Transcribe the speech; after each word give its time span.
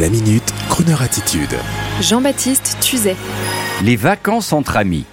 La 0.00 0.08
minute, 0.08 0.54
Kroneur 0.70 1.02
attitude. 1.02 1.54
Jean-Baptiste 2.00 2.78
Tuzet. 2.80 3.14
Les 3.84 3.96
vacances 3.96 4.54
entre 4.54 4.78
amis. 4.78 5.04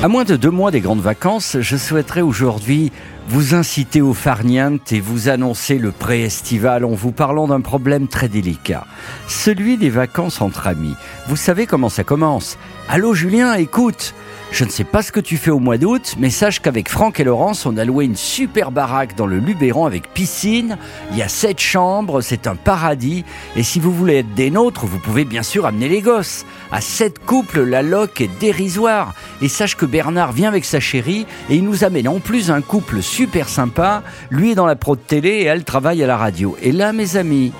À 0.00 0.06
moins 0.06 0.22
de 0.22 0.36
deux 0.36 0.50
mois 0.50 0.70
des 0.70 0.80
grandes 0.80 1.00
vacances, 1.00 1.56
je 1.58 1.76
souhaiterais 1.76 2.20
aujourd'hui 2.20 2.92
vous 3.26 3.56
inciter 3.56 4.00
au 4.00 4.14
farniente 4.14 4.92
et 4.92 5.00
vous 5.00 5.28
annoncer 5.28 5.78
le 5.78 5.90
pré-estival 5.90 6.84
en 6.84 6.90
vous 6.90 7.10
parlant 7.10 7.48
d'un 7.48 7.62
problème 7.62 8.06
très 8.06 8.28
délicat. 8.28 8.86
Celui 9.26 9.76
des 9.76 9.90
vacances 9.90 10.40
entre 10.40 10.68
amis. 10.68 10.94
Vous 11.26 11.34
savez 11.34 11.66
comment 11.66 11.88
ça 11.88 12.04
commence. 12.04 12.58
Allô 12.88 13.12
Julien, 13.12 13.54
écoute 13.54 14.14
je 14.56 14.64
ne 14.64 14.70
sais 14.70 14.84
pas 14.84 15.02
ce 15.02 15.12
que 15.12 15.20
tu 15.20 15.36
fais 15.36 15.50
au 15.50 15.58
mois 15.58 15.76
d'août, 15.76 16.14
mais 16.18 16.30
sache 16.30 16.60
qu'avec 16.60 16.88
Franck 16.88 17.20
et 17.20 17.24
Laurence, 17.24 17.66
on 17.66 17.76
a 17.76 17.84
loué 17.84 18.06
une 18.06 18.16
super 18.16 18.70
baraque 18.70 19.14
dans 19.14 19.26
le 19.26 19.38
Luberon 19.38 19.84
avec 19.84 20.08
piscine. 20.14 20.78
Il 21.10 21.18
y 21.18 21.22
a 21.22 21.28
sept 21.28 21.60
chambres, 21.60 22.22
c'est 22.22 22.46
un 22.46 22.54
paradis. 22.54 23.26
Et 23.54 23.62
si 23.62 23.80
vous 23.80 23.92
voulez 23.92 24.20
être 24.20 24.32
des 24.32 24.50
nôtres, 24.50 24.86
vous 24.86 24.98
pouvez 24.98 25.26
bien 25.26 25.42
sûr 25.42 25.66
amener 25.66 25.90
les 25.90 26.00
gosses. 26.00 26.46
À 26.72 26.80
sept 26.80 27.18
couples, 27.18 27.64
la 27.64 27.82
loc 27.82 28.22
est 28.22 28.30
dérisoire. 28.40 29.12
Et 29.42 29.48
sache 29.48 29.76
que 29.76 29.84
Bernard 29.84 30.32
vient 30.32 30.48
avec 30.48 30.64
sa 30.64 30.80
chérie 30.80 31.26
et 31.50 31.56
il 31.56 31.64
nous 31.64 31.84
amène 31.84 32.08
en 32.08 32.18
plus 32.18 32.50
un 32.50 32.62
couple 32.62 33.02
super 33.02 33.50
sympa. 33.50 34.02
Lui 34.30 34.52
est 34.52 34.54
dans 34.54 34.64
la 34.64 34.76
pro 34.76 34.96
de 34.96 35.02
télé 35.02 35.28
et 35.28 35.44
elle 35.44 35.64
travaille 35.64 36.02
à 36.02 36.06
la 36.06 36.16
radio. 36.16 36.56
Et 36.62 36.72
là, 36.72 36.94
mes 36.94 37.18
amis, 37.18 37.52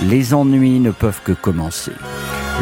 les 0.00 0.32
ennuis 0.32 0.78
ne 0.78 0.92
peuvent 0.92 1.22
que 1.24 1.32
commencer. 1.32 1.90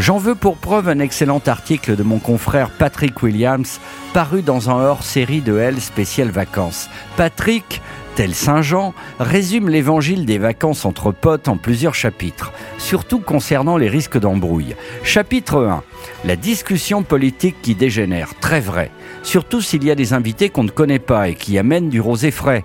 J'en 0.01 0.19
veux 0.19 0.35
pour 0.35 0.57
preuve 0.57 0.89
un 0.89 0.99
excellent 0.99 1.41
article 1.47 1.95
de 1.95 2.03
mon 2.03 2.19
confrère 2.19 2.71
Patrick 2.71 3.23
Williams, 3.23 3.81
paru 4.13 4.43
dans 4.43 4.69
un 4.69 4.83
hors-série 4.83 5.41
de 5.41 5.57
L 5.57 5.81
spécial 5.81 6.31
vacances. 6.31 6.91
Patrick, 7.17 7.81
tel 8.17 8.35
Saint 8.35 8.61
Jean, 8.61 8.93
résume 9.21 9.69
l'évangile 9.69 10.27
des 10.27 10.39
vacances 10.39 10.85
entre 10.85 11.13
potes 11.13 11.47
en 11.47 11.57
plusieurs 11.57 11.95
chapitres, 11.95 12.53
surtout 12.77 13.21
concernant 13.21 13.77
les 13.77 13.89
risques 13.89 14.19
d'embrouille. 14.19 14.75
Chapitre 15.05 15.65
1. 15.65 15.85
La 16.25 16.35
discussion 16.35 17.05
politique 17.05 17.63
qui 17.63 17.77
dégénère, 17.77 18.35
très 18.41 18.61
vrai, 18.61 18.91
surtout 19.23 19.61
s'il 19.61 19.85
y 19.85 19.93
a 19.93 19.95
des 19.95 20.13
invités 20.13 20.51
qu'on 20.51 20.65
ne 20.65 20.71
connaît 20.71 20.99
pas 20.99 21.29
et 21.29 21.37
qui 21.37 21.57
amènent 21.57 21.89
du 21.89 22.01
rosé 22.01 22.33
frais. 22.33 22.65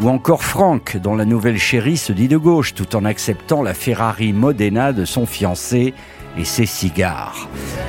Ou 0.00 0.08
encore 0.08 0.42
Franck, 0.42 0.96
dont 0.96 1.14
la 1.14 1.24
nouvelle 1.24 1.58
chérie 1.58 1.96
se 1.96 2.12
dit 2.12 2.28
de 2.28 2.36
gauche 2.36 2.74
tout 2.74 2.96
en 2.96 3.04
acceptant 3.04 3.62
la 3.62 3.74
Ferrari 3.74 4.32
Modena 4.32 4.92
de 4.92 5.04
son 5.04 5.26
fiancé 5.26 5.94
et 6.38 6.44
ses 6.44 6.66
cigares. 6.66 7.48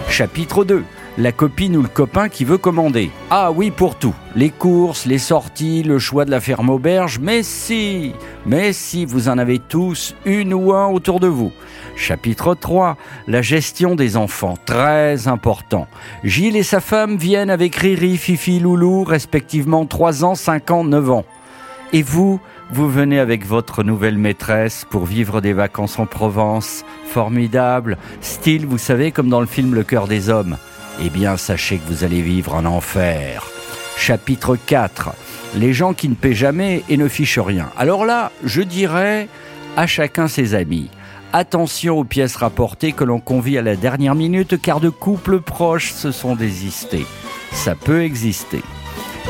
Chapitre 0.09 0.65
2. 0.65 0.83
La 1.19 1.31
copine 1.31 1.77
ou 1.77 1.83
le 1.83 1.87
copain 1.87 2.27
qui 2.27 2.43
veut 2.43 2.57
commander. 2.57 3.11
Ah 3.29 3.51
oui 3.51 3.69
pour 3.69 3.95
tout. 3.95 4.15
Les 4.35 4.49
courses, 4.49 5.05
les 5.05 5.19
sorties, 5.19 5.83
le 5.83 5.99
choix 5.99 6.25
de 6.25 6.31
la 6.31 6.41
ferme 6.41 6.71
auberge. 6.71 7.19
Mais 7.19 7.43
si, 7.43 8.13
mais 8.47 8.73
si 8.73 9.05
vous 9.05 9.29
en 9.29 9.37
avez 9.37 9.59
tous 9.59 10.15
une 10.25 10.55
ou 10.55 10.73
un 10.73 10.87
autour 10.87 11.19
de 11.19 11.27
vous. 11.27 11.51
Chapitre 11.95 12.55
3. 12.55 12.97
La 13.27 13.43
gestion 13.43 13.93
des 13.93 14.17
enfants. 14.17 14.55
Très 14.65 15.27
important. 15.27 15.87
Gilles 16.23 16.57
et 16.57 16.63
sa 16.63 16.81
femme 16.81 17.15
viennent 17.15 17.51
avec 17.51 17.75
Riri, 17.75 18.17
Fifi, 18.17 18.59
Loulou, 18.59 19.03
respectivement 19.03 19.85
3 19.85 20.25
ans, 20.25 20.35
5 20.35 20.71
ans, 20.71 20.83
9 20.83 21.11
ans. 21.11 21.25
Et 21.95 22.01
vous, 22.01 22.41
vous 22.71 22.89
venez 22.89 23.19
avec 23.19 23.45
votre 23.45 23.83
nouvelle 23.83 24.17
maîtresse 24.17 24.83
pour 24.89 25.05
vivre 25.05 25.41
des 25.41 25.53
vacances 25.53 25.99
en 25.99 26.07
Provence. 26.07 26.83
Formidable. 27.05 27.99
Style, 28.19 28.65
vous 28.65 28.79
savez, 28.79 29.11
comme 29.11 29.29
dans 29.29 29.39
le 29.39 29.45
film 29.45 29.75
Le 29.75 29.83
cœur 29.83 30.07
des 30.07 30.29
hommes. 30.29 30.57
Eh 31.03 31.11
bien, 31.11 31.37
sachez 31.37 31.77
que 31.77 31.87
vous 31.87 32.03
allez 32.03 32.23
vivre 32.23 32.55
un 32.55 32.65
enfer. 32.65 33.47
Chapitre 33.95 34.55
4. 34.55 35.11
Les 35.55 35.71
gens 35.71 35.93
qui 35.93 36.09
ne 36.09 36.15
paient 36.15 36.33
jamais 36.33 36.83
et 36.89 36.97
ne 36.97 37.07
fichent 37.07 37.37
rien. 37.37 37.69
Alors 37.77 38.05
là, 38.05 38.31
je 38.43 38.63
dirais 38.63 39.27
à 39.77 39.85
chacun 39.85 40.27
ses 40.27 40.55
amis. 40.55 40.89
Attention 41.31 41.99
aux 41.99 42.03
pièces 42.03 42.37
rapportées 42.37 42.93
que 42.93 43.03
l'on 43.03 43.19
convie 43.19 43.59
à 43.59 43.61
la 43.61 43.75
dernière 43.75 44.15
minute 44.15 44.59
car 44.59 44.79
de 44.79 44.89
couples 44.89 45.41
proches 45.41 45.91
se 45.91 46.11
sont 46.11 46.35
désistés. 46.35 47.05
Ça 47.51 47.75
peut 47.75 48.01
exister. 48.01 48.63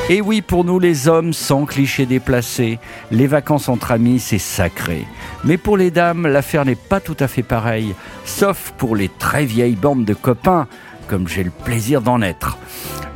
Et 0.09 0.19
oui, 0.19 0.41
pour 0.41 0.65
nous 0.65 0.79
les 0.79 1.07
hommes, 1.07 1.31
sans 1.31 1.65
clichés 1.65 2.05
déplacés, 2.05 2.79
les 3.09 3.27
vacances 3.27 3.69
entre 3.69 3.91
amis, 3.91 4.19
c'est 4.19 4.37
sacré. 4.37 5.05
Mais 5.45 5.57
pour 5.57 5.77
les 5.77 5.91
dames, 5.91 6.27
l'affaire 6.27 6.65
n'est 6.65 6.75
pas 6.75 6.99
tout 6.99 7.15
à 7.19 7.27
fait 7.27 7.43
pareille, 7.43 7.95
sauf 8.25 8.73
pour 8.77 8.95
les 8.95 9.09
très 9.09 9.45
vieilles 9.45 9.75
bandes 9.75 10.03
de 10.03 10.13
copains, 10.13 10.67
comme 11.07 11.27
j'ai 11.27 11.43
le 11.43 11.51
plaisir 11.51 12.01
d'en 12.01 12.21
être. 12.21 12.57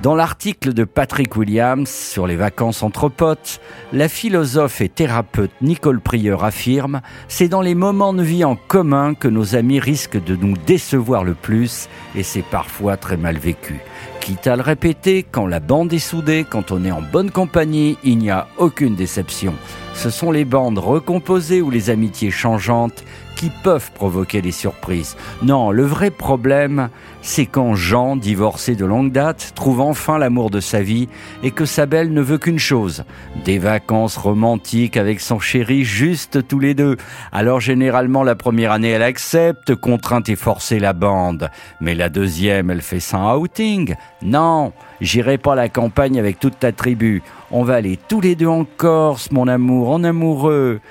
Dans 0.04 0.16
l'article 0.16 0.74
de 0.74 0.84
Patrick 0.84 1.36
Williams 1.36 1.90
sur 1.90 2.28
les 2.28 2.36
vacances 2.36 2.84
entre 2.84 3.10
potes, 3.10 3.60
la 3.92 4.08
philosophe 4.08 4.80
et 4.80 4.90
thérapeute 4.90 5.52
Nicole 5.62 6.00
Prieur 6.00 6.44
affirme 6.44 7.02
C'est 7.28 7.48
dans 7.48 7.62
les 7.62 7.74
moments 7.74 8.14
de 8.14 8.22
vie 8.22 8.46
en 8.46 8.56
commun 8.56 9.16
que 9.16 9.28
nos 9.28 9.56
amis 9.56 9.80
risquent 9.80 10.24
de 10.24 10.36
nous 10.36 10.56
décevoir 10.68 11.24
le 11.24 11.34
plus, 11.34 11.90
et 12.16 12.22
c'est 12.22 12.44
parfois 12.44 12.96
très 12.96 13.18
mal 13.18 13.38
vécu. 13.38 13.80
Quitte 14.22 14.46
à 14.46 14.56
le 14.56 14.62
répéter, 14.62 15.24
quand 15.24 15.48
la 15.48 15.60
bande 15.60 15.92
est 15.94 16.00
soudée, 16.00 16.46
quand 16.48 16.72
on 16.72 16.86
est 16.86 16.92
en 16.92 17.02
bonne 17.02 17.32
compagnie, 17.32 17.98
il 18.04 18.20
n'y 18.20 18.30
a 18.30 18.48
aucune 18.58 18.96
déception. 18.96 19.56
Ce 19.96 20.12
sont 20.12 20.32
les 20.32 20.46
bandes 20.46 20.78
recomposées 20.78 21.62
ou 21.62 21.72
les 21.72 21.90
amitiés 21.90 22.30
changeantes 22.30 23.04
qui 23.38 23.52
peuvent 23.52 23.92
provoquer 23.92 24.42
des 24.42 24.52
surprises. 24.52 25.16
Non, 25.44 25.70
le 25.72 25.84
vrai 25.84 26.10
problème, 26.10 26.90
c'est 27.22 27.46
quand 27.46 27.76
Jean, 27.76 28.16
divorcé 28.16 28.76
de 28.76 28.84
longue 28.84 29.12
date, 29.12 29.52
trouve 29.54 29.80
enfin 29.80 30.18
l'amour 30.18 30.50
de 30.50 30.60
sa 30.60 30.82
vie 30.82 31.08
et 31.44 31.52
que 31.52 31.66
sa 31.66 31.86
belle 31.86 32.12
ne 32.12 32.22
veut 32.22 32.40
qu'une 32.40 32.58
chose, 32.58 33.04
des 33.46 33.60
vacances 33.60 34.18
romantiques 34.18 34.98
avec 34.98 35.20
son 35.20 35.40
chéri 35.40 35.84
juste 35.84 36.48
tous 36.48 36.60
les 36.60 36.74
deux. 36.74 36.98
Alors 37.32 37.60
généralement 37.60 38.24
la 38.24 38.36
première 38.36 38.72
année 38.72 38.90
elle 38.90 39.04
accepte, 39.04 39.76
contrainte 39.76 40.30
et 40.30 40.36
forcée 40.36 40.80
la 40.80 40.94
bande. 40.94 41.52
Mais 41.80 41.94
la 41.94 42.10
deuxième 42.10 42.72
elle 42.72 42.82
fait 42.82 43.00
sans 43.00 43.38
outing. 43.38 43.94
Non, 44.24 44.74
j'irai 45.00 45.38
pas 45.38 45.54
à 45.54 45.56
la 45.56 45.70
campagne 45.70 46.18
avec 46.18 46.40
toute 46.40 46.58
ta 46.60 46.72
tribu. 46.72 47.22
On 47.52 47.64
va 47.64 47.76
aller 47.76 48.00
tous 48.08 48.20
les 48.20 48.36
deux 48.36 48.48
en 48.48 48.66
Corse, 48.66 49.32
mon 49.32 49.48
amour, 49.48 49.92
en 49.92 50.04
amoureux. 50.04 50.82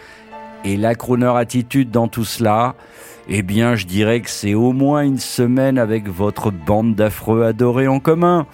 Et 0.64 0.76
la 0.76 0.94
crooner 0.94 1.32
attitude 1.36 1.90
dans 1.90 2.08
tout 2.08 2.24
cela, 2.24 2.74
eh 3.28 3.42
bien, 3.42 3.74
je 3.74 3.86
dirais 3.86 4.20
que 4.20 4.30
c'est 4.30 4.54
au 4.54 4.72
moins 4.72 5.02
une 5.02 5.18
semaine 5.18 5.78
avec 5.78 6.08
votre 6.08 6.50
bande 6.50 6.94
d'affreux 6.94 7.44
adorés 7.44 7.88
en 7.88 8.00
commun. 8.00 8.46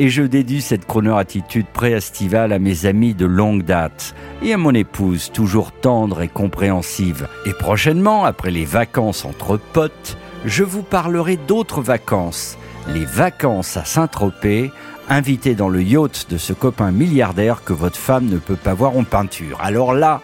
Et 0.00 0.08
je 0.08 0.22
dédie 0.22 0.60
cette 0.60 0.86
crooner 0.86 1.16
attitude 1.16 1.66
pré-estivale 1.66 2.52
à 2.52 2.58
mes 2.58 2.86
amis 2.86 3.14
de 3.14 3.26
longue 3.26 3.64
date 3.64 4.14
et 4.42 4.52
à 4.52 4.56
mon 4.56 4.72
épouse, 4.72 5.32
toujours 5.32 5.72
tendre 5.72 6.22
et 6.22 6.28
compréhensive. 6.28 7.28
Et 7.46 7.52
prochainement, 7.52 8.24
après 8.24 8.52
les 8.52 8.64
vacances 8.64 9.24
entre 9.24 9.56
potes, 9.56 10.16
je 10.44 10.62
vous 10.62 10.82
parlerai 10.82 11.36
d'autres 11.36 11.80
vacances. 11.80 12.56
Les 12.94 13.04
vacances 13.04 13.76
à 13.76 13.84
Saint-Tropez, 13.84 14.70
invité 15.08 15.54
dans 15.54 15.68
le 15.68 15.82
yacht 15.82 16.26
de 16.30 16.38
ce 16.38 16.52
copain 16.52 16.92
milliardaire 16.92 17.64
que 17.64 17.72
votre 17.72 17.98
femme 17.98 18.26
ne 18.26 18.38
peut 18.38 18.56
pas 18.56 18.74
voir 18.74 18.96
en 18.96 19.04
peinture. 19.04 19.58
Alors 19.60 19.94
là, 19.94 20.20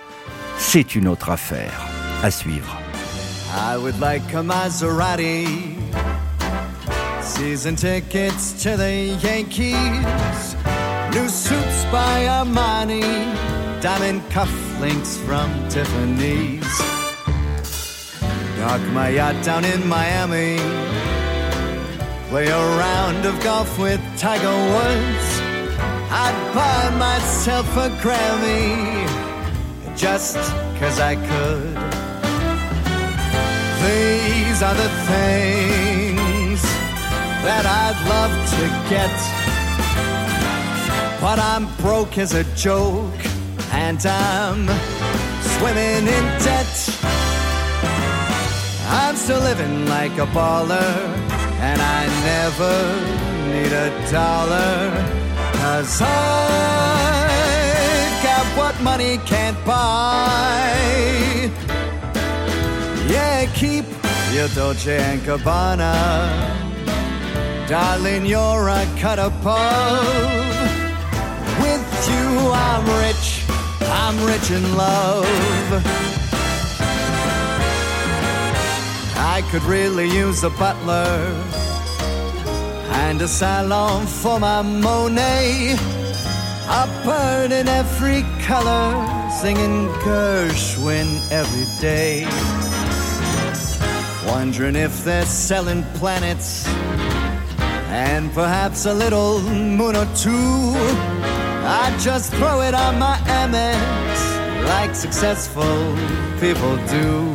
c'est 0.58 0.94
une 0.94 1.08
autre 1.08 1.30
affaire. 1.30 1.86
À 2.22 2.30
suivre. 2.30 2.78
I 3.54 3.76
would 3.76 3.98
like 4.00 4.34
a 4.34 4.42
Maserati. 4.42 5.76
Season 7.22 7.76
tickets 7.76 8.62
to 8.62 8.76
the 8.76 9.16
Yankees. 9.22 10.56
New 11.12 11.28
suits 11.28 11.84
by 11.92 12.26
Armani. 12.26 13.02
Diamond 13.80 14.22
cufflinks 14.30 15.16
from 15.24 15.50
Tiffany's. 15.68 16.78
Dock 18.58 18.80
my 18.92 19.10
yacht 19.10 19.44
down 19.44 19.64
in 19.64 19.86
Miami. 19.86 20.58
Play 22.30 22.48
a 22.48 22.58
round 22.58 23.26
of 23.26 23.40
golf 23.44 23.78
with 23.78 24.00
Tiger 24.18 24.48
Woods. 24.48 25.40
I'd 26.10 26.52
buy 26.54 26.96
myself 26.96 27.76
a 27.76 27.90
Grammy 28.02 29.33
just 29.96 30.36
cause 30.78 30.98
I 30.98 31.14
could. 31.14 31.74
These 33.84 34.62
are 34.62 34.74
the 34.74 34.88
things 35.10 36.62
that 37.44 37.64
I'd 37.66 37.98
love 38.14 38.34
to 38.54 38.64
get. 38.90 39.14
But 41.20 41.38
I'm 41.38 41.66
broke 41.76 42.18
as 42.18 42.34
a 42.34 42.44
joke, 42.54 43.20
and 43.72 44.04
I'm 44.04 44.66
swimming 45.56 46.06
in 46.16 46.24
debt. 46.44 46.74
I'm 48.88 49.16
still 49.16 49.40
living 49.40 49.86
like 49.88 50.12
a 50.18 50.26
baller, 50.26 50.94
and 51.60 51.80
I 51.80 52.06
never 52.30 52.76
need 53.52 53.72
a 53.72 53.90
dollar. 54.10 55.24
Cause 55.54 56.00
got 56.00 57.23
what 58.56 58.74
money 58.82 59.18
can't 59.26 59.58
buy. 59.64 60.74
Yeah, 63.08 63.46
keep 63.54 63.84
your 64.32 64.48
Dolce 64.48 64.98
and 64.98 65.20
Gabbana. 65.22 65.94
Darling, 67.68 68.26
you're 68.26 68.68
a 68.68 68.84
cut 68.98 69.18
above. 69.18 70.04
With 71.60 72.08
you, 72.10 72.50
I'm 72.52 72.84
rich 73.06 73.44
I'm 74.06 74.16
rich 74.24 74.50
in 74.50 74.76
love. 74.76 75.26
I 79.16 79.42
could 79.50 79.62
really 79.62 80.08
use 80.10 80.44
a 80.44 80.50
butler 80.50 81.16
and 83.04 83.20
a 83.22 83.28
salon 83.28 84.06
for 84.06 84.38
my 84.38 84.62
Monet. 84.62 86.03
A 86.66 86.86
bird 87.04 87.52
in 87.52 87.68
every 87.68 88.22
color, 88.42 89.30
singing 89.30 89.88
Gershwin 90.00 91.20
every 91.30 91.66
day. 91.80 92.24
Wondering 94.26 94.74
if 94.74 95.04
they're 95.04 95.26
selling 95.26 95.82
planets 95.94 96.66
and 97.88 98.32
perhaps 98.32 98.86
a 98.86 98.94
little 98.94 99.40
moon 99.40 99.94
or 99.94 100.06
two. 100.16 100.72
I 101.66 101.94
just 102.00 102.32
throw 102.32 102.62
it 102.62 102.74
on 102.74 102.98
my 102.98 103.16
Amex 103.26 104.34
like 104.64 104.94
successful 104.94 105.94
people 106.40 106.76
do. 106.88 107.32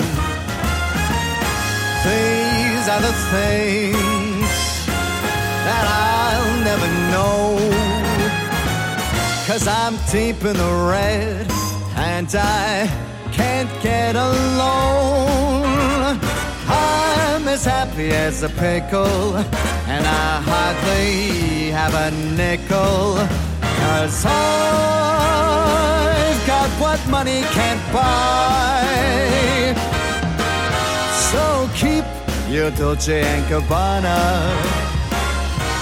These 2.04 2.86
are 2.94 3.02
the 3.02 3.16
things 3.30 4.50
that 5.66 5.86
I'll 5.86 6.64
never 6.64 6.88
know. 7.12 7.89
Cause 9.50 9.66
I'm 9.68 9.98
deep 10.12 10.46
in 10.46 10.56
the 10.56 10.88
red 10.92 11.52
and 11.96 12.30
I 12.36 12.88
can't 13.32 13.72
get 13.82 14.16
alone. 14.16 16.20
I'm 16.68 17.48
as 17.48 17.66
happy 17.66 18.12
as 18.12 18.44
a 18.44 18.50
pickle 18.50 19.36
and 19.90 20.06
I 20.06 20.42
hardly 20.46 21.72
have 21.72 21.96
a 21.96 22.12
nickel. 22.38 23.18
Cause 23.82 24.24
I've 24.24 24.32
got 26.46 26.70
what 26.80 27.00
money 27.10 27.42
can't 27.58 27.82
buy. 27.92 29.74
So 31.32 31.68
keep 31.74 32.06
your 32.54 32.70
Dolce 32.70 33.24
and 33.24 33.44
Gabbana. 33.46 34.54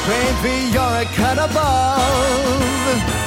Baby, 0.07 0.71
you're 0.71 1.01
a 1.01 1.03
cut 1.17 1.37
above 1.37 3.26